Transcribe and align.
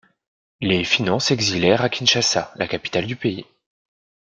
Les 0.61 0.83
Finant 0.83 1.19
s'exilèrent 1.19 1.83
à 1.83 1.89
Kinshasa, 1.89 2.51
la 2.55 2.67
capitale 2.67 3.05
du 3.05 3.15
pays. 3.15 3.45